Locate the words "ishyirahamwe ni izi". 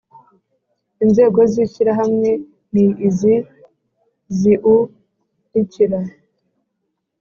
1.65-3.35